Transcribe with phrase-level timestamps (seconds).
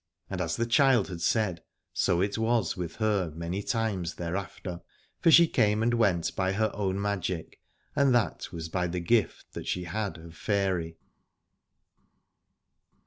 [0.31, 1.61] And as the child had said,
[1.93, 4.81] so it was with her many times thereafter:
[5.19, 7.61] for she came and went by her own magic,
[7.95, 10.97] and that was by the gift that she had of faery.